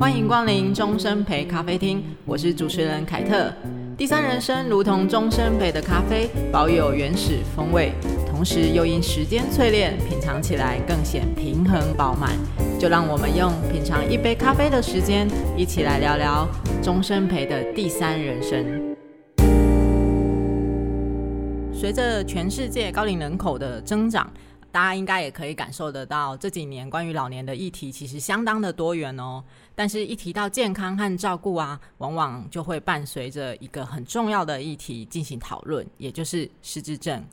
[0.00, 3.52] 欢迎光临终生陪咖啡厅，我是主持人凯特。
[3.98, 7.92] 第三人生如同终生陪的咖啡，保有原始风味，
[8.26, 12.30] 同时又因时间淬炼，品尝起来更显平衡饱满。
[12.78, 16.48] 就让我们用品尝一杯咖啡的时间，一起来聊聊
[16.82, 18.96] 终生陪的第三人生。
[21.74, 24.30] 随着全世界高龄人口的增长，
[24.72, 29.42] 大家应该也可以感受得到，这几年关于老年的议题其实相当的多元哦。
[29.74, 37.24] 但是，一提到健康和照顾啊，往往就会伴随着一个很重要的议题进行讨论，也就是失智症。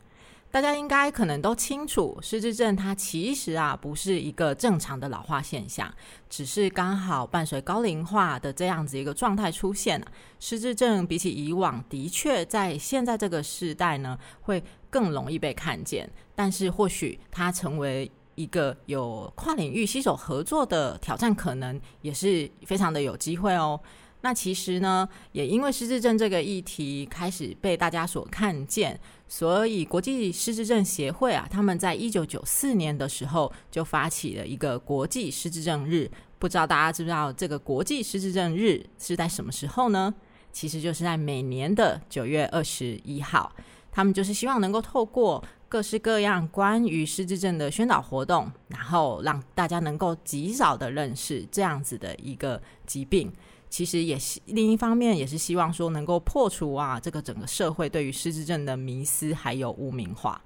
[0.49, 5.93] 大家应该可能都清楚，失智症它其实啊不是一个正常的老化现象，
[6.29, 10.03] 只是刚好伴随高龄化的这样子一个状态出现。
[10.39, 16.09] 失智症比起以往，的确在现在这个时代呢，会更容易被看见。
[16.33, 23.79] 但是或许它成为一个有跨领域携手合作的挑战，可能也是非常的有机会哦。
[24.21, 36.09] 那其实呢，也因为失智症这个议题开始被大家所看见，所以国际失智症协会啊，他们在一九九四年的时候就发起了一个国际失智症日。
[36.39, 40.13] 不知道大家知不知道这个国际失智症日是在什么时候呢？
[40.51, 43.51] 其实就是在每年的九月二十一号。
[43.91, 53.31] 他们就是希望能够透过各式各样关于失智症的宣导活动，然后让大家能够及早的认识这样子的一个疾病。
[53.77, 60.41] 其实也是另一方面，也是希望说能够破除啊这个整个社会对于失智症的迷思还有污名化。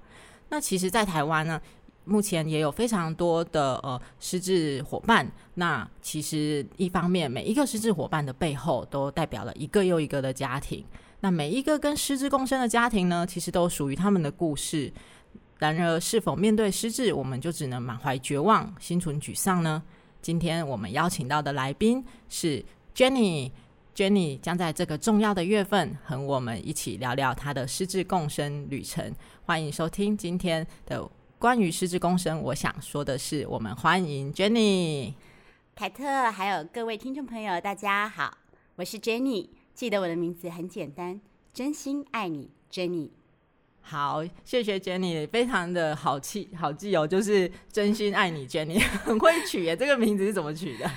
[0.50, 1.58] 那其实，在台湾呢，
[2.04, 5.26] 目前也有非常多的呃失智伙伴。
[5.54, 10.84] 那其实一方面，每一个失智伙伴的背后都代表了一个又一个的家庭。
[11.20, 14.92] 那每一个跟失智共生的家庭呢，其实都属于他们的故事。
[15.58, 19.82] 然而，是否面对失智，我们就只能满怀绝望、心存沮丧呢？
[20.20, 22.62] 今天我们邀请到的来宾是。
[22.94, 29.14] Jenny，Jenny 将在这个重要的月份和我们一起聊聊她的失智共生旅程。
[29.44, 32.42] 欢迎收听今天的关于失智共生。
[32.42, 35.14] 我想说的是，我们欢迎 Jenny。
[35.74, 38.36] 凯特，还有各位听众朋友，大家好，
[38.76, 39.48] 我是 Jenny。
[39.74, 41.18] 记得我的名字很简单，
[41.54, 43.08] 真心爱你，Jenny。
[43.80, 49.74] 好，谢谢 Jenny，非常的好记，好记哦，就是真心爱你，Jenny， 很会取耶。
[49.74, 50.88] 这个名字是怎么取的？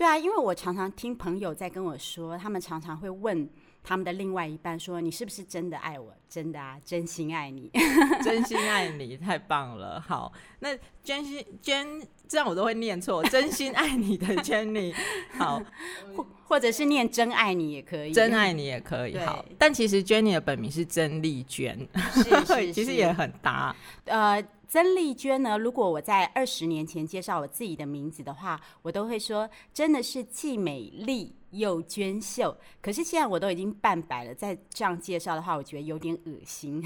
[0.00, 3.46] 对啊，因为我常常听朋友在跟我说，他们常常会问
[3.84, 7.70] 他们的另外一半说：“你是不是真的爱我？”真的啊，真心爱你，
[8.24, 10.00] 真心爱你，太棒了。
[10.00, 10.70] 好，那
[11.04, 14.94] 真心真这样我都会念错，真心爱你的 Jenny，
[15.36, 15.62] 好，
[16.16, 19.18] 或或者是念真爱你也可以，真爱你也可以。
[19.18, 23.76] 好，但其实 Jenny 的本名是曾丽娟，是是是其实也很搭。
[24.06, 24.42] 呃。
[24.70, 25.58] 曾丽娟呢？
[25.58, 32.56] 如果我在二十年前介绍我自己的名字的话，我都会说真的是既美丽又娟秀。
[32.80, 36.80] 可是现在我都已经半百了，再这样介绍的话，我觉得有点恶心。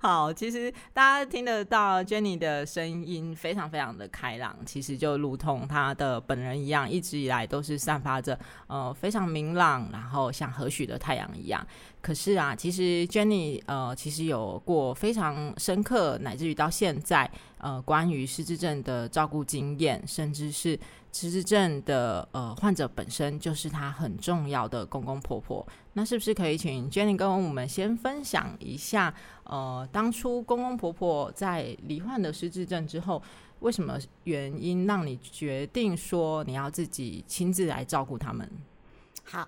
[0.00, 11.64] 好，其实大家听得到 Jenny 的声音非常非常的开朗，其实就如同她的本人一样，一直以来都是散发着呃非常明朗，然后像和煦的太阳一样。
[12.02, 20.78] 可是啊，其实 Jenny 呃，其实有过非常深刻，乃至于到现在呃，关于失智症的照顾经验，甚至是
[21.12, 25.66] 失智症的呃患者本身就是他很重要的公公婆婆。
[25.92, 33.22] 那是不是可以请 Jenny 跟我们先分享一下，呃，当初公公婆婆在罹患的失智症之后，
[33.58, 38.50] 为什么原因让你决定说你要自己亲自来照顾他们？
[39.24, 39.46] 好。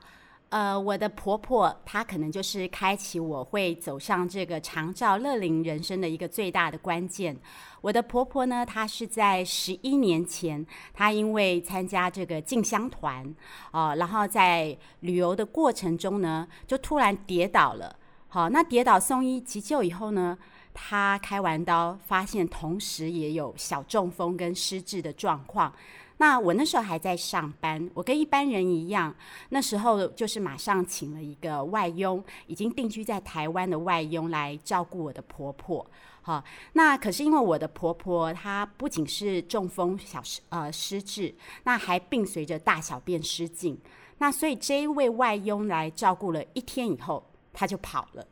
[0.52, 7.34] 呃，我的婆婆她可能就是开启我会走上这个长照乐龄人生的一个最大的关键。
[7.80, 13.34] 我的婆婆呢，她是在十一年前，她因为参加这个进香团，
[13.70, 17.96] 哦，然后在旅游的过程中呢，就突然跌倒了。
[18.28, 20.36] 好，那跌倒送医急救以后呢，
[20.74, 25.72] 她开完刀，发现同时也有小中风跟失智的状况。
[26.18, 29.14] 那我那时候还在上班，我跟一般人一样，
[29.48, 35.84] 那时候就是马上请了一个外佣，已经定居在台湾的外佣来照顾我的婆婆。
[36.22, 36.44] 好，
[36.74, 43.76] 那可是因为我的婆婆她不仅是中风小失呃失智，那还伴随着大小便失禁，
[44.18, 48.24] 那所以这一位外佣来照顾了一天以后，她就跑了。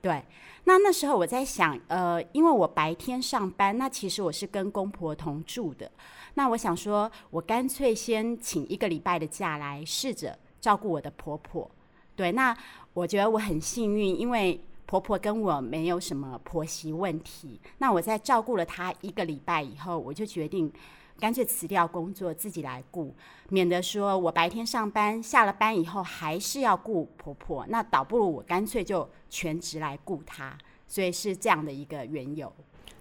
[0.00, 0.22] 对，
[0.64, 5.90] 那那时候我在想，呃，因为我白天上班，那其实我是跟公婆同住的。
[6.34, 11.68] 那我想说，我干脆先请一个礼拜的假来试着照顾我的婆婆。
[12.14, 12.56] 对，那
[12.94, 17.60] 我觉得我很幸运，因为婆婆跟我没有什么婆媳问题。
[17.78, 20.72] 那我在照顾了她一个礼拜以后，我就决定
[21.18, 23.14] 干脆辞掉工作自己来顾，
[23.48, 30.56] 免得说我白天上班，下了班以后还是要顾婆婆，那倒不如我干脆就全职来顾她。
[30.90, 32.50] 所以是这样的一个缘由。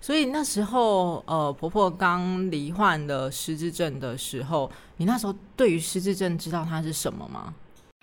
[0.01, 7.55] 所以那时候，呃，婆婆刚罹患了失智症的时候，你那时候对于失智症知道它是什么吗？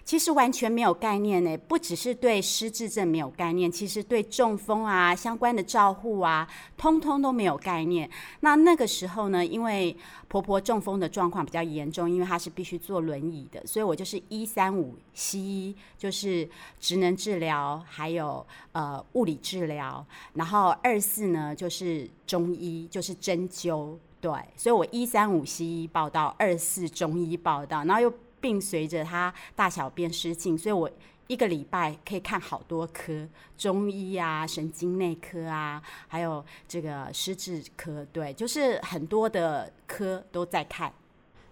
[0.05, 6.47] 其实完全没有概念呢，不只是对失智症没有概念，其实对中风啊相关的照护啊，
[6.77, 8.09] 通通都没有概念。
[8.41, 9.97] 那那个时候呢，因为
[10.29, 16.47] 婆婆中风的状况比较严重，因为她是必须坐轮椅的，所以我就是一三五西医，就是
[16.79, 20.05] 职能治疗，还有呃物理治疗，
[20.35, 23.97] 然后二四呢就是中医，就是针灸。
[24.21, 28.12] 对，所以我一三五西医报到，二四中医报到，然后又。
[28.44, 30.91] 并随着他大小便失禁，所以我
[31.29, 33.26] 一个礼拜可以看好多科，
[33.56, 40.93] 中医啊、神经内科啊，还有这个失智科，对，就是很多的科都在看。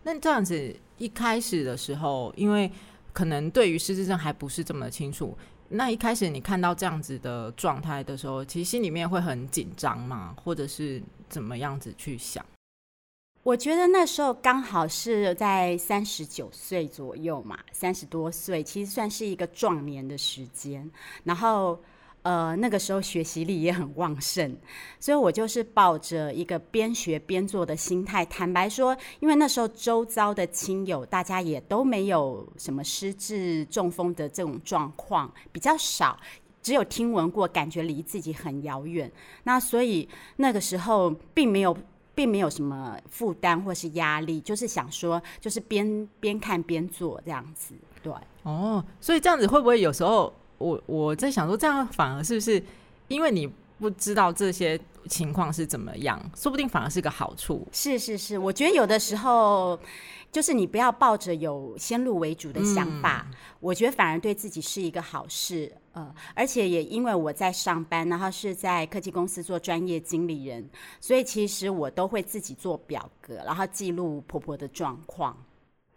[0.03, 2.71] 那这样子一开始的时候，因为
[3.15, 5.35] 可能对于失智症还不是这么清楚，
[5.71, 10.37] 那一开始你看到这样子的状态的时候，其实心里面会很紧张吗？
[10.45, 12.45] 或者是怎么样子去想？
[13.43, 20.89] 我觉得那时候刚好是在三十九岁左右嘛，三十多岁，其实算是一个壮年的时间。
[21.25, 21.77] 然后，
[22.23, 24.57] 呃，那个时候学习力也很旺盛，
[25.01, 28.25] 所以我就是抱着一个边学边做的心态。
[28.27, 36.17] 坦白说，因为那时候周遭的亲友大家也都没有什么失智、中风的这种状况，比较少，
[36.63, 39.11] 只有听闻过，感觉离自己很遥远。
[39.43, 41.77] 那所以那个时候并没有。
[42.15, 48.13] 并没有什么负担或是压力，就是想说，就是边边看边做这样子，对。
[48.43, 52.63] 哦，所以这样子会不会有时候，我我在想说，这样反而是不是
[53.09, 54.79] 因为你不知道这些
[55.09, 57.67] 情况是怎么样，说不定反而是个好处。
[57.73, 59.79] 是是是，我觉得有的时候。
[60.33, 65.71] 就是你不要抱着有先入为主的想法，嗯，我觉得反而对自己是一个好事。
[65.93, 70.67] 呃，而且也因为我在上班，然后是在科技公司做专业经理人，
[70.99, 75.37] 所以其实我都会自己做表格，然后记录婆婆的状况。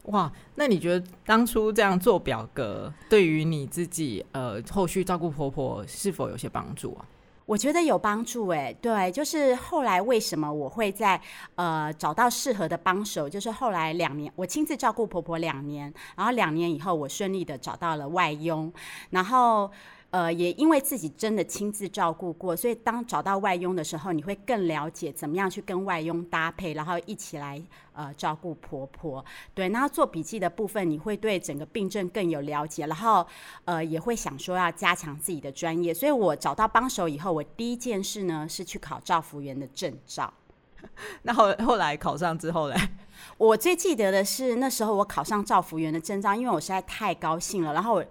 [0.07, 7.07] 哇，那你觉得当初这样做表格，对于你自己呃后续照顾婆婆是否有些帮助啊？
[7.45, 11.19] 我觉得有帮助诶，对，就是后来为什么我会在
[11.56, 18.71] 呃找到适合的帮手，就是后来两年我亲自照顾婆婆两年，然后两年以后我顺利的找到了外佣，
[19.12, 19.71] 然后。
[20.15, 29.25] 呃，也因为自己真的亲自照顾过，所以当找到外佣的时候，你会更了解怎么样去跟外佣搭配，然后一起来呃照顾婆婆。
[29.53, 33.27] 对，然后做笔记的部分，你会对整个病症更有了解，然后
[33.65, 35.94] 呃也会想说要加强自己的专业。
[35.94, 40.33] 所以我找到帮手以后，我第一件事呢是去考照服员的证照。
[41.23, 42.75] 那后后来考上之后呢？
[43.38, 48.06] 我最记得的是那时候我考上照服员的证照，因为我实在太高兴了，然后我。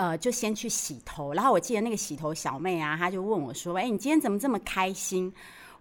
[0.00, 5.30] 呃，就先去洗头，然后我记得那个洗头小妹啊，她就问我说：“哎，你今天怎么这么开心？”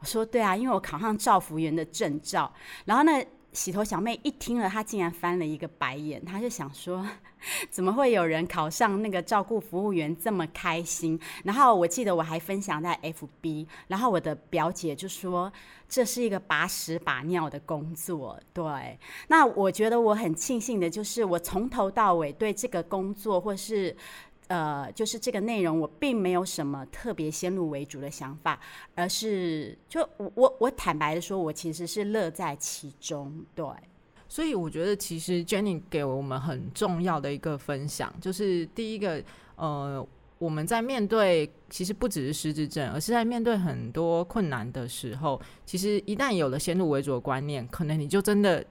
[0.01, 3.25] 我说：“对啊，因为我考上赵福源的证照。”然后那
[3.59, 7.05] 洗头小妹一听了，她竟然翻了一个白眼，她就想说
[7.69, 15.51] ：“怎么会有人考上那个照顾服务员这么开心？”然后我记得我还分享在 FB，然后我的表姐就说。
[15.91, 18.99] 这是一个把屎把尿的工作，对。
[19.27, 23.97] 那我觉得我很庆幸的就是，我从头到尾对这个工作，或是
[24.49, 28.59] 呃，就是这个内容，我并没有什么特别先入为主的想法，
[28.93, 33.65] 而是就我我坦白的说，我其实是乐在其中，对。
[34.27, 39.23] 所以我觉得，其实 Jenny 给我们很重要的一个分享，就是第一个，
[39.55, 40.05] 呃。
[40.39, 48.65] 我们在面对，其实不只是失智症，而是在面对很多困难的时候，其实一旦有了先入为主的观念，可能你就真的。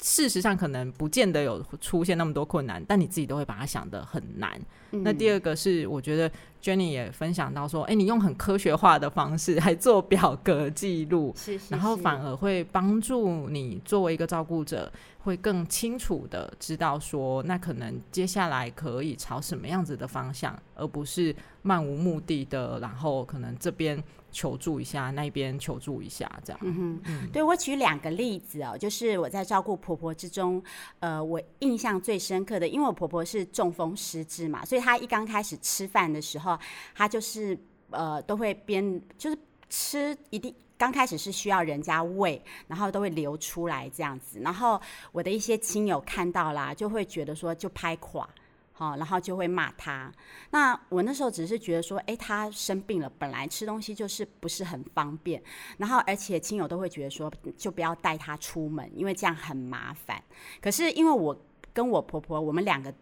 [0.00, 4.60] 事实上，可能不见得有出现那么多困难，但你自己都会把它想得很难。
[4.90, 5.02] 嗯。
[5.02, 6.30] 那第二个是，我觉得
[6.62, 14.90] Jenny 也分享到说，哎，你用很科学化的方式来做表格记录，是是是，然后反而会帮助你作为一个照顾者，
[15.20, 24.02] 会更清楚的知道说，那可能接下来可以朝什么样子的方向，而不是漫无目的的，然后可能这边。
[24.30, 26.60] 求助一下，那边求助一下，这样。
[26.62, 30.62] 嗯哼，嗯对，我举两个例子哦，就是我在照顾婆婆之中，
[31.00, 36.58] 呃，我印象最深刻的，因为我婆婆是中风失智嘛，所以他一刚开始吃饭的时候，
[36.94, 37.58] 他就是
[37.90, 44.80] 呃都会边就是吃一定刚开始是需要人家喂，然后都会流出来这样子，然后
[45.12, 48.28] 我的一些亲友看到啦，就会觉得说就拍垮。
[48.72, 50.08] 好，然后就会骂他。
[50.50, 55.42] 那我那时候只是觉得说，哎，他生病了，本来吃东西就是不是很方便，
[55.78, 60.22] 然后而且亲友都会觉得说，就不要带他出门，因为这样很麻烦。
[60.60, 61.36] 可是因为我
[61.72, 62.94] 跟我婆婆，我们两个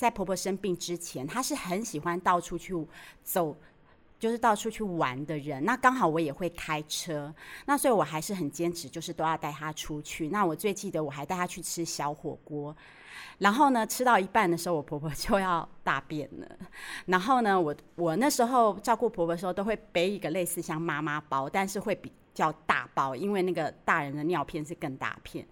[0.00, 2.74] 在婆婆生病之前，她是很喜欢到处去
[3.22, 3.54] 走。
[4.18, 10.28] 就是到处去玩的人，那刚好我也会开车，那所以我还是很坚持，就是都要带她出去。
[10.28, 12.76] 那我最记得我还带她去吃小火锅，
[13.38, 16.46] 然后呢，吃到一半的时候，我婆婆 就要大便了。
[17.06, 25.46] 然后呢，我我那时候照顾婆婆的时候，都会背一个类似像妈妈包，但是会比较大包，因为那个大人的尿片是更大片。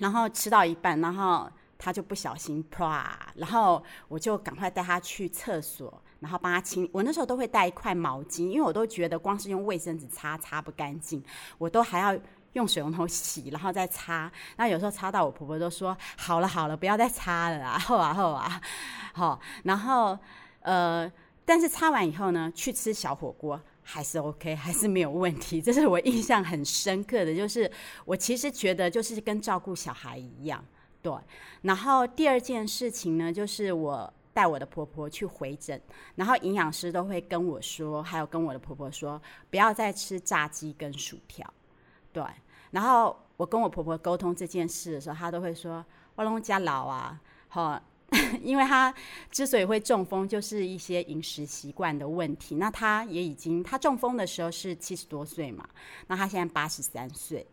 [0.00, 1.46] 然后吃到一半，然后
[1.78, 6.02] 他就不小心啪，然后我就赶快带他去厕所。
[6.18, 11.22] 然后帮他清，我那时候都会带一块毛巾，因为我都觉得光是用卫生纸擦擦不干净，
[11.58, 12.18] 我都还要
[12.54, 14.32] 用水龙头洗，然后再擦。
[14.56, 18.60] 那有时候擦到我婆婆都说：“好了好了，不要再擦了啊， 后啊后啊。”
[19.12, 20.18] 好，然后
[20.60, 21.10] 呃，
[21.44, 25.60] 但是擦完以后呢，去吃小火锅还是 OK，还是没有问题。
[25.60, 27.70] 这是我印象很深刻的，就是
[28.06, 30.64] 我其实觉得就是跟照顾小孩一样，
[31.06, 31.24] 对。
[31.62, 34.12] 然后第二件事情呢，就是我。
[34.36, 35.80] 带我的婆婆去回诊，
[36.14, 41.50] 然后营养师都会跟我说，还有跟我的婆婆说，不要再吃炸鸡跟薯条。
[42.12, 42.22] 对，
[42.70, 45.82] 然后我跟我婆婆沟通这件事的时候，她都会说
[46.16, 47.82] ：“我拢家老啊，好，
[48.44, 48.94] 因为她
[49.30, 52.56] 之所以会中风，就是一些饮食习惯的问题。
[52.56, 55.66] 那她也已经，她中风的时候是七十多岁嘛，
[56.08, 57.46] 那她现在八十三岁，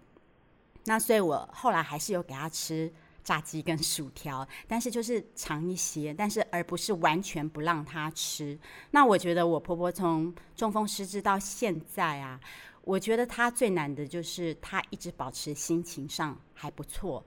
[0.83, 2.91] 那所以我后来还是有给她吃。”
[3.23, 8.57] 炸鸡跟薯条， 但是就是尝一些，但是而不是完全不让他吃。
[8.91, 12.39] 那我觉得我婆婆从中风失智到现在啊，
[12.83, 17.23] 我觉得她最难的就是她一直保持心情上还不错，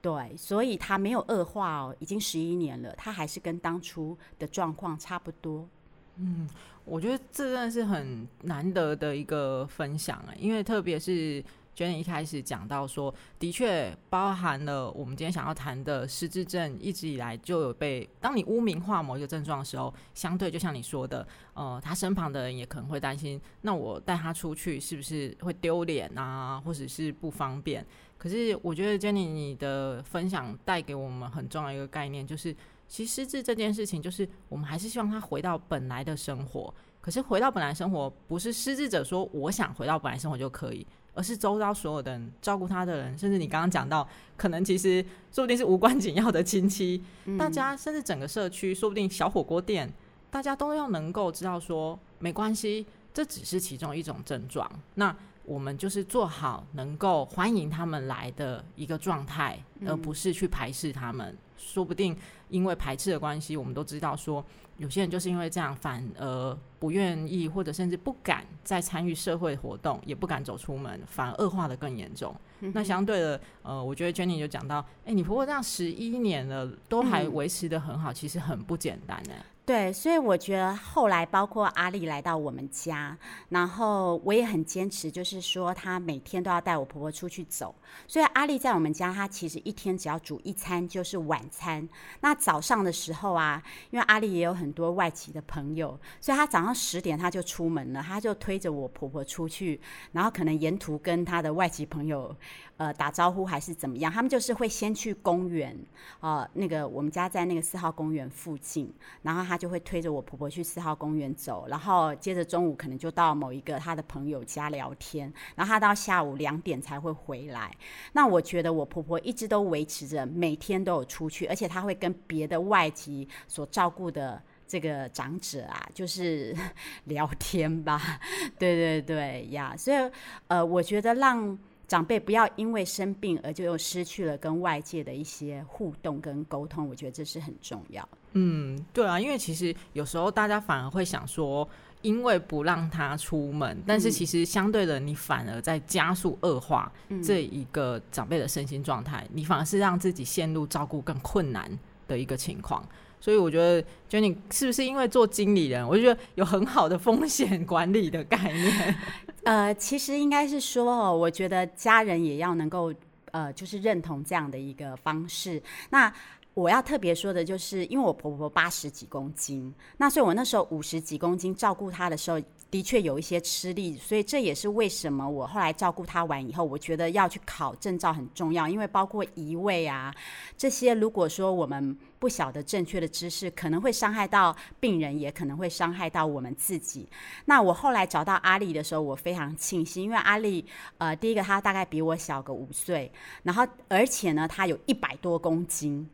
[0.00, 5.68] 对，所以她没有恶化哦，已经十一年了，她还是跟当初的状况差不多。
[6.16, 6.48] 嗯，
[6.84, 11.44] 我觉得这真的是很难得的一个分享啊，因为特别是。
[11.74, 27.84] Jenny 一开始讲到说，的确包含了我们今天想要谈的失智症，一直以来就有被，当你污名化某一个症状的时候，相对就像你说的，呃，他身旁的人也可能会担心，那我带他出去是不是会丢脸啊，或者是不方便？
[28.18, 32.54] 可是我觉得 Jenny 你的分享带给我们很重要一个概念，就是
[32.86, 36.72] 其实失智这件事情，就是我们还是希望他回到本来的生活。
[37.00, 40.86] 可是回到本来生活，不是失智者说我想回到本来生活就可以。
[41.14, 49.92] 而是周遭所有的人照顾他的人，甚至你刚刚讲到，可能其实说不定是无关紧要的亲戚，嗯、大家甚至整个社区，说不定小火锅店，
[50.30, 54.70] 大家都要能够知道说，没关系，这只是其中一种症状。
[54.94, 55.14] 那
[55.44, 61.36] 我们就是做好能够欢迎他们来的一个状态，嗯、而不是去排斥他们。
[61.58, 62.16] 说不定
[62.48, 64.44] 因为排斥的关系，我们都知道说。
[64.82, 72.34] 有些人就是因为这样，反而不愿意，或者甚至不敢再参与社会活动，也不敢走出门，反而恶化的更严重。
[72.58, 79.34] 嗯、那相对的，呃，我觉得 Jenny 就讲到，哎、欸，你婆婆这样十一年了，都还维持的很好，嗯、其实很不简单呢。
[79.64, 83.16] 对，所以我觉得后来包括阿丽来到我们家，
[83.48, 87.72] 然后我也很坚持，就是说她每天都要带我婆婆出去走。
[88.08, 91.88] 所以阿丽在我们家，她其实一天只要煮一餐就是晚餐。
[92.22, 102.34] 那早上的时候啊，因为阿丽也有很多外籍的朋友，所以她早上十点她就出门了，她就推着我婆婆出去，然后可能沿途跟她的外籍朋友。
[102.78, 104.10] 呃，打招呼还是怎么样？
[104.10, 105.78] 他们就是会先去公园，
[106.18, 117.70] 呃，那个我们家在那个四号公园附近，然后他就会推着我婆婆去四号公园走，然后接着中午可能就到某一个他的朋友家聊天，然后他到下午两点才会回来。
[118.14, 126.56] 那我觉得我婆婆一直都维持着每天都有出去，而且他会跟别的外籍所照顾的这个长者啊，就是
[127.04, 128.00] 聊天吧。
[128.58, 130.10] 对对对呀，所以
[130.46, 131.58] 呃，我觉得让。
[131.92, 138.08] 长辈不要因为生病而就又失去了跟外界的一些互动跟沟通，我觉得这是很重要。
[138.32, 141.68] 嗯，对啊，因为其实有时候大家反而会想说，
[142.00, 146.90] 因为不让他出门，但是其实相对的，你反而在加速恶化
[147.22, 151.70] 这一个长辈的身心状态，你反而是让自己陷入照顾更困难
[152.08, 152.82] 的一个情况。
[153.20, 158.96] 所以我觉得，Jenny 是不是因为做经理人，我就觉得有很好的风险管理的概念？
[159.44, 162.92] 呃，其实应该是说哦，我觉得家人也要能够
[163.32, 165.60] 呃，就是认同这样的一个方式。
[165.90, 166.12] 那
[166.54, 172.38] 我要特别说的就是，因为我婆婆八十几公斤，那所以我那时候五十几公斤照顾她的时候，
[172.72, 180.10] 的确有一些吃力，所以这也是为什么我后来照顾他完以后，我觉得要去考证照很重要，因为包括移位啊
[180.56, 187.06] 这些，如果说我们不晓得正确的知识，可能会伤害到病人，也可能会伤害到我们自己。
[187.44, 190.64] 那我后来找到阿丽的时候，我非常庆幸，因为阿丽，
[190.96, 193.12] 呃，第一个她大概比我小个五岁，
[193.42, 196.08] 然后而且呢，她有一百多公斤。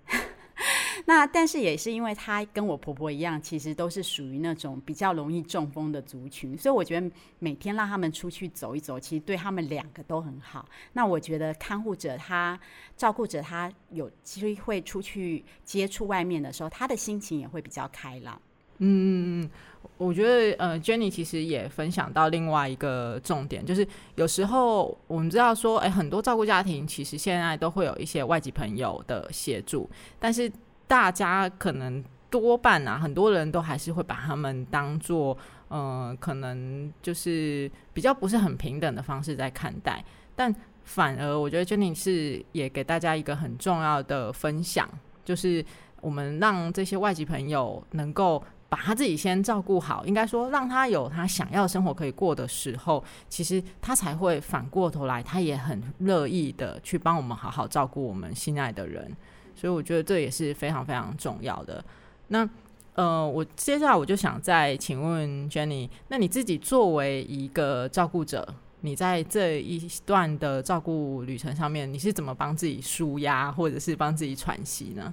[1.06, 10.66] 那但是也是因为她跟我婆婆一样，其实都是属于那种比较容易中风的族群，所以我觉得每天让他们出去走一走，其实对他们两个都很好。
[10.92, 12.58] 那我觉得看护者他
[12.96, 18.40] 照顾者他有机会出去接触外面的时候，他的心情也会比较开朗。
[18.80, 19.50] 嗯嗯，
[19.96, 29.90] 我觉得呃，Jenny 其实也分享到另外一个重点，就是有时候我们知道说，哎，很多照顾家庭其实现在都会有一些外籍朋友的协助，
[30.20, 30.48] 但是
[30.88, 40.04] 大家可能多半啊，很多人都还是会把他们当做，呃，可能就是比较不是很平等的方式在看待，
[40.34, 40.52] 但
[40.82, 44.88] 反而我觉得 Jenny 是也给大家一个很重要的分享，
[45.24, 45.64] 就是
[46.00, 48.42] 我们让这些外籍朋友能够。
[48.70, 59.10] 把他自己先照顾好，应该说让他有他想要生活可以过的时候，其实他才会反过头来，他也很乐意的去帮我们好好照顾我们心爱的人。
[59.58, 61.84] 所以我觉得这也是非常非常重要的。
[62.28, 62.48] 那
[62.94, 68.46] 呃，我接下来我就想再请问 Jenny，那你自己作为一个照顾者，
[68.82, 75.12] 你在这一段的照顾旅程上面，你是怎么帮自己舒压，或者是帮自己喘息呢？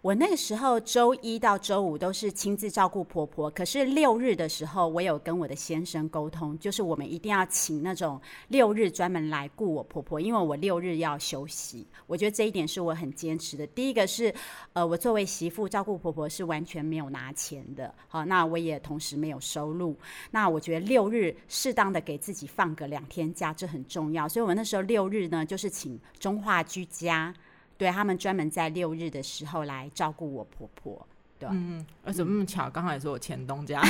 [0.00, 11.86] 我那个时候周一到周五都是亲自照顾婆婆，可是六日的时候，我有跟我的先生沟通，就是我们一定要请那种六日专门来顾我婆婆，因为我六日要休息。
[12.06, 13.66] 我觉得这一点是我很坚持的。
[13.66, 14.32] 第一个是，
[14.72, 19.96] 呃，我作为媳妇照顾婆婆是完全没有拿钱的，好，那我也同时没有收入。
[20.30, 24.28] 那我觉得六日适当的给自己放个两天假，这很重要。
[24.28, 27.34] 所以我们那时候六日呢，就是请中化居家。
[27.80, 31.06] 对，他们专门在六日的时候来照顾我婆婆。
[31.38, 33.80] 对，嗯，而怎么那么巧，刚好也是我前东家。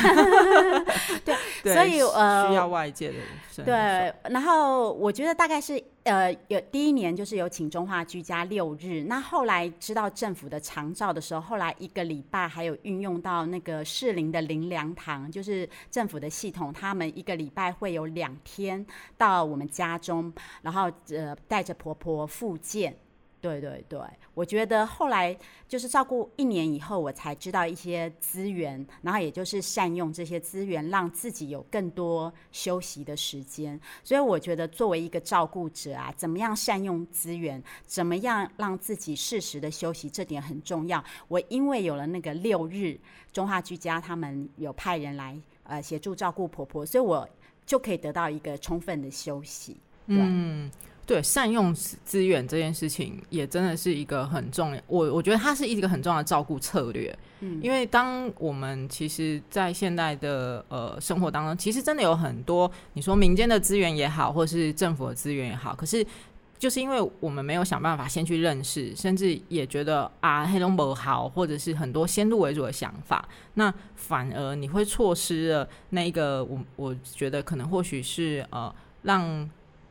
[1.25, 3.27] 对， 对，所以呃，需要外界的人。
[3.65, 18.87] 对，然后我觉得大概是呃，有第一年就是有请中华居家六日，那后来知道政府的长照的时候，后来一个礼拜还有运用到那个适龄的灵粮堂，就是政府的系统，他们一个礼拜会有两天
[19.19, 22.97] 到我们家中，然后呃带着婆婆复健。
[23.41, 23.99] 对对对，
[24.35, 25.35] 我觉得后来
[25.67, 33.81] 就是照顾一年以后，我才知道一些资源，然后也就是善用这些资源，让自己有更多休息的时间。
[34.05, 41.03] 所以我觉得作为一个照顾者啊，怎么样善用资源，怎么样让自己适时的休息，这点很重要。
[41.27, 42.99] 我因为有了那个六日
[43.33, 47.27] 中华居家，他们有派人来呃协助照顾婆婆，所以我
[47.65, 49.79] 就可以得到一个充分的休息。
[50.09, 50.71] 嗯。
[51.11, 57.13] 对，善用资源这件事情也真的是一个很重要，我我觉得它是一个很重要的照顾策略。
[57.41, 66.07] 嗯，因为当我们其实，在现代的呃生活当中，其实真的有很多你说民间的资源也好，或是政府的资源也好，可是
[66.57, 79.51] 就是因为我们没有想办法先去认识，甚至也觉得啊黑龙不好，或者是很多先入为主的想法，那反而你会错失了那一个我我觉得可能或许是呃让。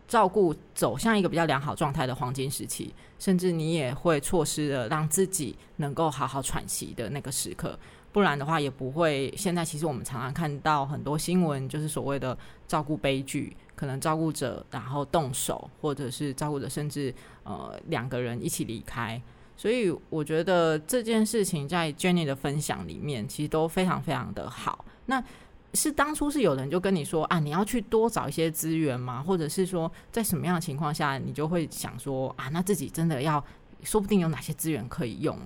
[0.09, 7.77] 照顾走向一个比较良好状态的黄金时期，甚至你也会错失了让自己能够好好喘息的那个时刻。
[8.11, 9.31] 不然的话，也不会。
[9.37, 12.35] 现在其实我们常常看到很多新闻，就是所谓的
[12.67, 19.21] 照顾悲剧，可能照顾者然后动手，或者是照顾者甚至呃两个人一起离开。
[19.55, 24.83] 所以我觉得这件事情在 Jenny 的分享里面，其实都非常非常的好。
[25.05, 25.23] 那。
[25.73, 29.21] 是当初是有人就跟你说啊，你要去多找一些资源吗？
[29.21, 33.43] 或者是说，在什么样的情况下，你就会想说啊，那自己真的要，
[33.83, 35.37] 说不定有哪些资源可以用？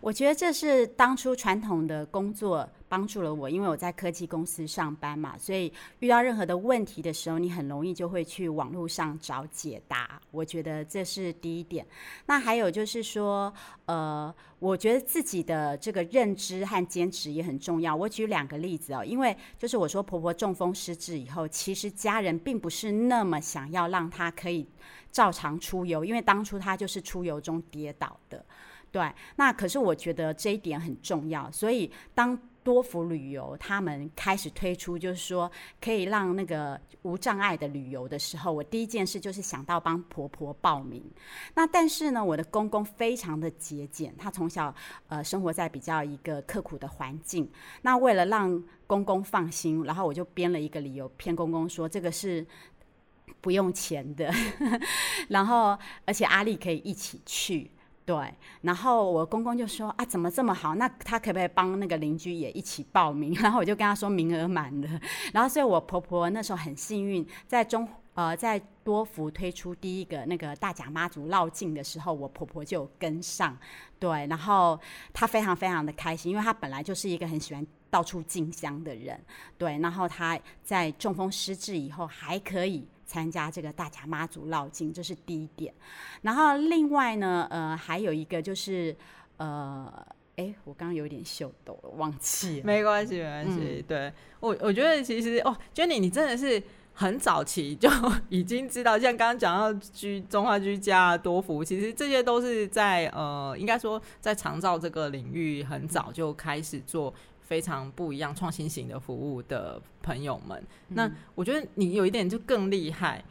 [0.00, 10.20] 我觉得这是当初传统的工作帮助了我，因为我在科技公司上班嘛，所以遇到任何的问题的时候，你很容易就会去网络上找解答。
[10.30, 11.84] 我觉得这是第一点。
[12.26, 13.52] 那还有就是说，
[13.86, 17.94] 呃，我觉得自己的这个认知和坚持也很重要。
[17.94, 24.64] 我举两个例子哦，因为就是我说婆婆中风失智以后，其实家人并不是那么想要让她可以
[25.10, 28.42] 照常出游，因为当初她就是出游中跌倒的。
[28.98, 35.48] 对，那可是我觉得这一点很重要，所以当多福旅游他们开始推出，就是说
[35.80, 41.00] 可以让那个无障碍的旅游的时候，我第一件事就是想到帮婆婆报名。
[41.54, 44.74] 那但是呢，我的公公非常的节俭，他从小
[45.06, 47.48] 呃生活在比较一个刻苦的环境。
[47.82, 52.44] 那为了让公公放心，然后我就编了一个理由骗公公说这个是
[53.40, 54.34] 不用钱的，
[55.30, 57.70] 然后而且阿丽可以一起去。
[58.08, 58.16] 对，
[58.62, 60.74] 然后我公公就说啊，怎么这么好？
[60.76, 63.34] 那他可不可以帮那个邻居也一起报名？
[63.42, 64.88] 然后我就跟他说名额满了。
[65.30, 73.54] 然后所以我婆婆那时候很幸运，在中呃在多福推出第一个那个大甲妈祖绕境的时候，我婆婆就跟上。
[73.98, 74.80] 对，然后
[75.12, 79.20] 她非常非常的开心，因为她本来就是一个很喜欢到处进香的人。
[79.58, 82.88] 对，然后她在中风失智以后还可以。
[83.08, 85.72] 参加这个大甲妈祖绕境，这是第一点。
[86.20, 88.94] 然后另外呢，呃，还有一个就是，
[89.38, 89.90] 呃，
[90.36, 92.66] 哎，我刚刚有点秀逗了，忘记了。
[92.68, 93.60] 没关系，没关系。
[93.80, 97.88] 嗯、对我，我觉得其实哦，Jenny，你真的是很早期就
[98.28, 107.14] 已经知道，像刚刚讲到居中华居家多福，其实这些都是在呃，应该说在长照这个领域很早就开始做。
[107.48, 113.24] 非常不一样、创新型的服务的朋友们，嗯、那我觉得你有一点就更厉害。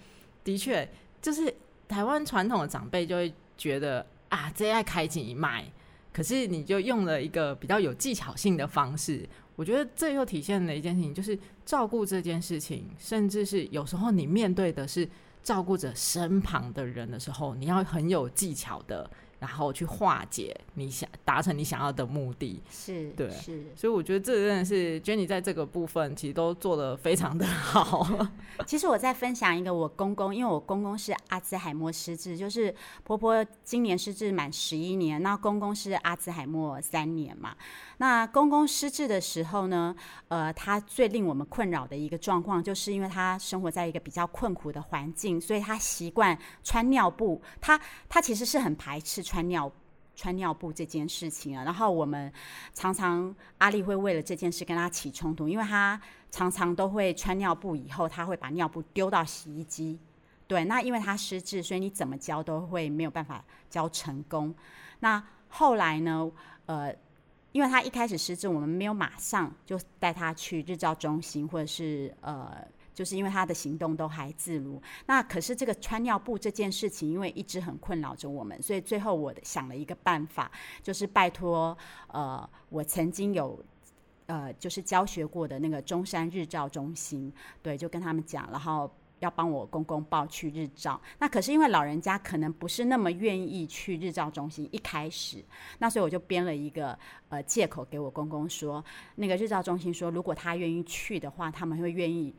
[0.43, 0.89] 的确，
[1.21, 1.53] 就是
[1.87, 5.71] 台湾传统的长辈就会觉得啊，这爱开紧一卖，
[6.11, 9.29] 可是你就用了一个比较有技巧性的方式。
[9.55, 15.07] 我觉得这又体现了一件事情，就是照顾这件事情，甚至是有时候你面对的是
[15.43, 19.07] 照顾者身旁的人的时候，你要很有技巧的。
[19.39, 28.07] 然后去化解你想达成你想要的目的，是对，是，所以我觉得这真的是 Jenny 在这个部分其实都做的非常的好。
[28.65, 32.73] 其实我再分享一个我公公，因为我公公是阿兹海默失智，就是
[33.03, 37.55] 婆婆今年失智满十一年，那公公是阿兹海默三年嘛。
[37.99, 39.95] 那公公失智的时候呢，
[40.29, 49.26] 呃，他最令我们困扰的一个状况，就是因为他生活在一个比较困苦的环境，所以他习惯穿尿布，他他其实是很排斥。
[49.27, 49.69] 穿尿
[50.15, 52.31] 穿尿布这件事情啊，然后我们
[52.73, 55.99] 常常阿丽会为了这件事跟他起冲突，因为他
[56.31, 59.99] 常常都会穿尿布以后，他会把尿布丢到洗衣机。
[60.47, 64.55] 对，那因为他失智，所以你怎么教都会没有办法教成功。
[65.01, 66.31] 那后来呢，
[66.67, 66.95] 呃，
[67.51, 72.65] 因为他一开始失智，我们没有马上就带他去日照中心，或者是呃。
[72.97, 83.63] 就是因为他的行动都还自如，那可是这个穿尿布这件事情，因为一直很困扰着我们，所以最后我想了一个办法，就是拜托呃，我曾经有
[84.25, 87.31] 呃，就是教学过的那个中山日照中心，
[87.61, 90.99] 对，就跟他们讲，然后要帮我公公报去日照。
[91.19, 95.45] 那可是因为老人家可能不是那么愿意去日照中心，一开始，
[95.77, 96.97] 那所以我就编了一个
[97.29, 98.83] 呃借口给我公公说，
[99.17, 102.33] 那个日照中心说，如果他愿意去的话，他们会愿意。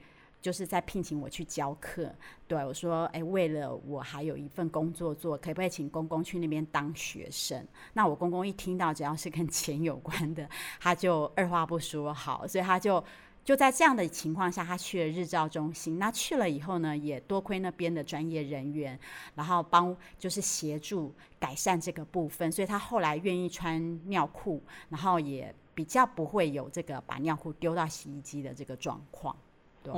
[0.49, 2.11] 就是在聘请我去教课，
[2.47, 10.49] 对我说：“哎，为了我还有一份工作做，可不可以请公公去那边当学生？”那我公公一听到只要是跟钱有关的，
[10.81, 13.05] 他就二话不说好，所以他就
[13.45, 15.99] 就在这样的情况下，他去了日照中心。
[15.99, 18.99] 那去了以后呢，也多亏那边的专业人员，
[19.35, 29.37] 然后帮就是协助改善这个部分，所以他后来愿意穿尿裤，然后也比较不会有这个把尿裤丢到洗衣机的这个状况。
[29.83, 29.93] 对。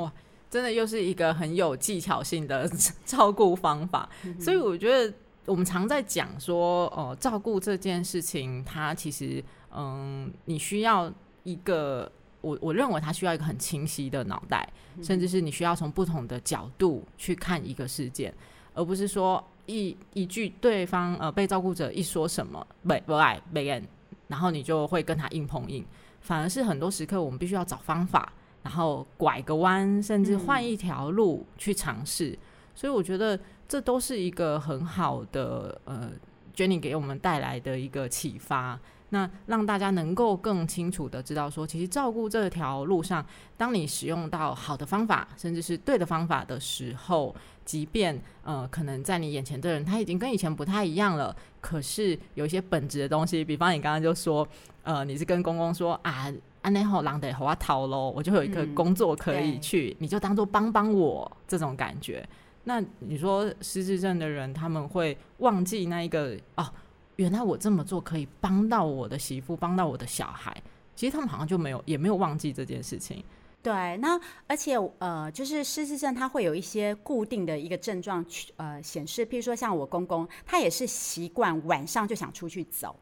[0.51, 2.69] 真的又是一个很有技巧性的
[3.07, 4.09] 照顾方法，
[4.41, 5.15] 所以我觉得
[5.47, 11.11] 我们常在讲说，哦、呃，照顾这件事情，它其实，嗯，你需要
[11.45, 12.11] 一个，
[12.41, 14.69] 我我认为它需要一个很清晰的脑袋，
[15.01, 18.35] 甚至是你需要从不同的角度去看一个事件，
[18.75, 23.87] 而不是说一一句对方呃被照顾者一说什么不不爱没人，
[24.27, 25.85] 然后你就会跟他硬碰硬，
[26.21, 28.33] 反而是很多时刻我们必须要找方法。
[28.63, 32.39] 然后拐个弯，甚至换一条路去尝试，嗯、
[32.75, 36.11] 所以我觉得这都是一个很好的呃
[36.55, 38.79] ，Jenny 给我们带来的一个启发。
[39.13, 54.47] 那让大家能够更清楚的知道说，其实照顾这条路上，当你使用到好的方法，甚至是对的方法的时候，即便呃可能在你眼前的人他已经跟以前不太一样了，可是有一些本质的东西，比方你刚刚就说，
[54.85, 56.33] 呃，你是跟公公说啊。
[56.63, 62.27] 安内后，狼得和我讨喽，我就有一个工作可以去，嗯、你就当做帮帮我这种感觉。
[62.65, 66.71] 那你说失智症的人，他们会忘记那一个哦，
[67.17, 70.55] 原来我这么做可以帮到我的媳妇，帮到我的小孩。
[70.95, 73.25] 其实他们好像就没有，也没有忘记这件事情。
[73.63, 78.23] 对，那而且呃，就是失智症，它会有一些固定的一个症状，
[78.57, 82.95] 呃，显示，譬如说像我公公，他也是习惯晚上就想出去走。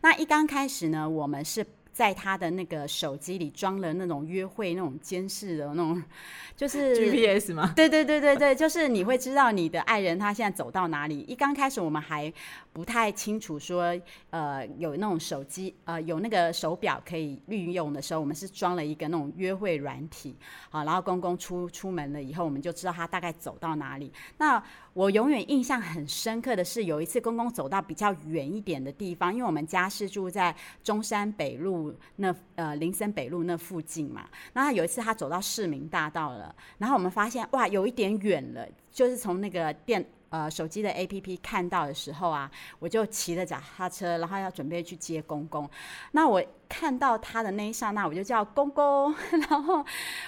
[0.00, 1.64] 那一刚开始呢，我们是。
[1.94, 6.02] 在他的那个手机里装了那种约会那种监视的那种，
[6.56, 7.72] 就是 GPS 吗？
[7.76, 11.20] 对对对对对，就是你会知道你的爱人他现在走到哪里。
[11.28, 12.30] 一刚开始我们还
[12.74, 13.96] 不太清楚说，
[14.30, 20.34] 呃，有那种手机，呃，有那个手表可以运用的时候，我们是装了一个那种约会软体，
[20.70, 24.12] 好，然后公公出出门了以后，我们就知道他大概走到哪里。
[24.38, 24.60] 那
[24.92, 34.28] 我永远印象很深刻的是，有一次公公走到比较远一点的地方，因为我们家是住在中山北路那呃林森北路那附近嘛。
[34.52, 40.04] 那有一次他走到市民大道了，然后我们发现哇，有一点远了，就是从那个电。
[40.34, 45.70] 呃，手机的 APP 看到的时候啊，我就骑着脚踏车，然后要准备去接公公。
[46.10, 49.14] 那我看到他的那一刹那，我就叫公公。
[49.48, 49.84] 然后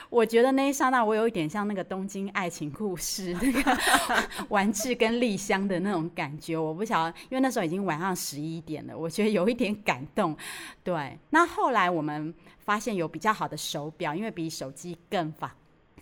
[0.09, 3.77] 我觉得那一刹那，我有一点像那个东京爱情故事那个
[4.49, 6.57] 完治跟丽香的那种感觉。
[6.57, 10.37] 我不晓得，因为那时候已经晚上十一点了，我觉得有一点感动。
[10.85, 15.51] 对，那后来我们发现有比较好的手表，因为比手机更方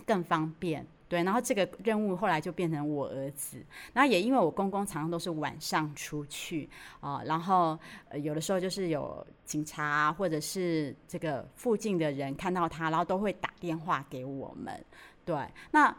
[0.04, 0.86] 更方便。
[1.14, 7.78] 对，然后这个任务后来就变成我儿子，那也因为我公公常常都是晚上出去啊、然后、
[8.20, 14.84] 有的时候就是有警察或者是这个附近的人看到他，然后都会打电话给我们。
[15.24, 15.36] 对，
[15.70, 15.96] 那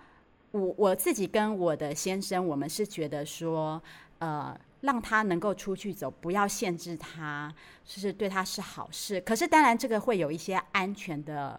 [0.51, 3.81] 我我自己跟我的先生，我们是觉得说，
[4.19, 7.49] 呃，让他能够出去走，不要限制他，
[7.85, 9.21] 就是对他是好事。
[9.21, 11.57] 可是当然这个会有一些安全的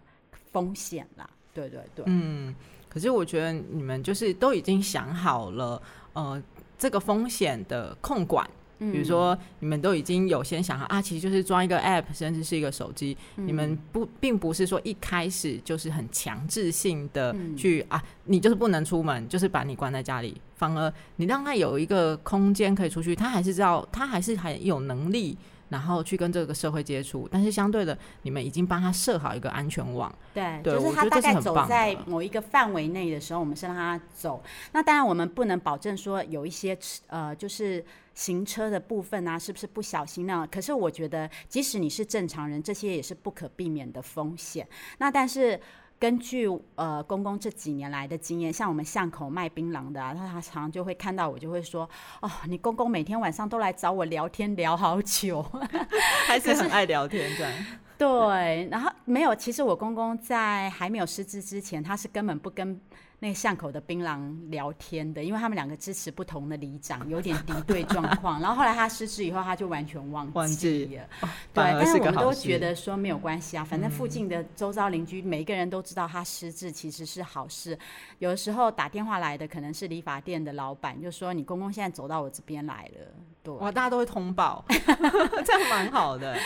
[0.52, 1.26] 风险啦。
[1.54, 2.54] 对对对，嗯。
[2.96, 5.82] 可是我觉得你们就是都已经想好了，
[6.14, 6.42] 呃，
[6.78, 25.37] 这个风险的控管，比如说你们都已经有先想好啊，其实就是装一个 app，甚至是一个手机，嗯、你们不并不是说一开始就是很强制性的去、嗯、啊，你就是不能出门，就是把你关在家里，反而你让他有一个空间可以出去，他还是知道，他还是很有能力。
[25.68, 30.14] 然后去跟这个社会接触，但是相对的，你们已经帮他设好一个安全网。
[30.33, 34.42] 对，对就是他大概走在某一个范围内的时候，我们是让他走。
[34.72, 36.76] 那当然，我们不能保证说有一些
[37.09, 40.48] 呃，就是行车的部分啊，是不是不小心那样？
[40.50, 44.66] 可是我觉得，即使你是正常人，这些也是不可避免的风险。
[44.98, 45.61] 那但是。
[45.98, 51.88] 根据呃公公这几年来的经验，像我们巷口卖槟榔的啊，他常常就会看到我，就会说
[52.20, 55.42] ：“哦，你公公每天晚上都来找我聊天，聊好久，
[56.26, 57.52] 还是很爱聊天这样。”
[57.96, 62.80] 对，然后没有，其实我公公在还没有失智之前，他是根本不跟。
[63.18, 68.38] 那个巷口的槟榔聊天的，因为他们两个支持不同的里长，有点敌对状况。
[68.42, 71.09] 然后后来他失智以后，他就完全忘记了。
[71.55, 77.74] 对，但是我们都觉得说没有关系啊，反正附近的周遭邻居每一个人都知道他失智其实是好事。
[77.74, 77.79] 嗯、
[78.18, 83.07] 有的时候打电话来的可能是理发店的老板，就说你公公现在走到我这边来了。
[83.42, 86.37] 对，哇，大家都会通报， 这样蛮好的。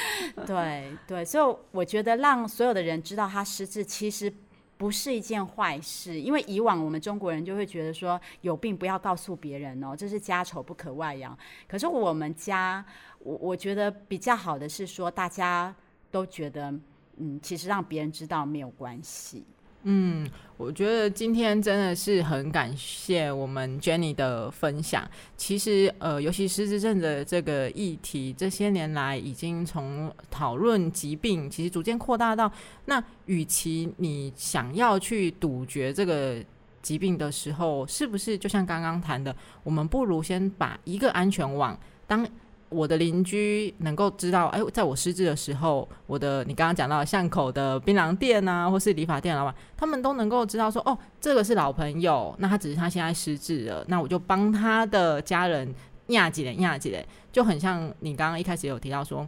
[0.46, 4.32] 对对，所以我觉得让所有的人知道他失智，其实。
[4.80, 11.36] 不是一件坏事，因为以往我们中国人就会觉得说有病不要告诉别人哦，这是家丑不可外扬。
[11.68, 12.82] 可是我们家，
[13.18, 15.74] 我我觉得比较好的是说，大家
[16.10, 16.72] 都觉得，
[17.18, 19.44] 嗯，其实让别人知道没有关系。
[19.84, 25.08] 嗯，我觉得今天真的是很感谢我们 Jenny 的分享。
[25.36, 32.52] 其实，呃，尤其失智症的这个议题，这些年来已经从讨论疾病，其实逐渐扩大到，
[32.84, 36.36] 那与其你想要去杜绝这个
[36.82, 42.26] 疾病的时候，是不是就像刚刚谈的，我们不如先把一个安全网当。
[42.70, 55.74] 我的邻居能够知道，哎，在我失智的时候，我的你刚刚讲到巷口的槟榔店啊，或是理发店老板，他们都能够知道说，哦，这个是老朋友，那他只是他现在失智了，那我就帮他的家人
[56.06, 59.26] 压几嘞压几嘞，就很像你刚刚一开始有提到说，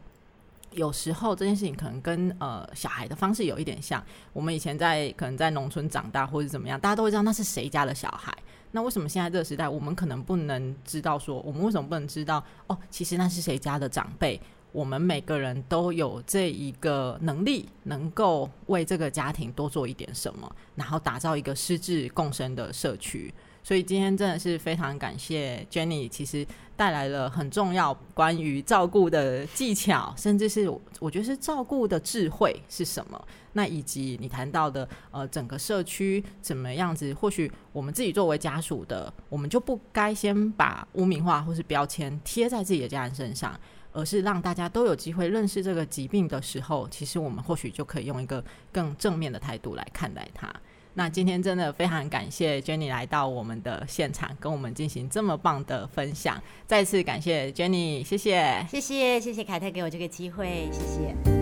[0.71, 4.01] 有时候这件事情可能跟呃小孩的方式有一点像，
[4.33, 8.33] 我们以前在可能在农村长大或者怎么样，大家都会知道那是谁家的小孩。
[8.73, 12.77] 那为什么现在这个时代，我们可能不能知道说，我们为什么不能知道哦？
[12.91, 14.41] 其实那是谁家的长辈？
[14.73, 23.33] 我们每个人都有这一个能力，能够为这个家庭多做一点什么，然后打造一个失智共生的社区。
[23.63, 26.47] 所以今天真的是非常感谢 Jenny，其实
[26.77, 33.25] 带来了很重要关于照顾的技巧，甚至是我觉得是照顾的智慧是什么。
[33.53, 43.55] 那以及你谈到的呃整个社区怎么样子，或许我们自己作为家属的，我们就不该先把污名化或是标签贴在自己的家人身上，
[43.93, 50.53] 而是让大家都有机会认识这个疾病的时候，其实我们或许就可以用一个更正面的态度来看待它。
[50.95, 56.43] 那今天真的非常感谢 Jenny 来到我们的现场，跟我们进行这么棒的分享。
[56.67, 61.42] 再次感谢 Jenny，谢谢，谢谢，谢谢凯特给我这个机会，谢谢。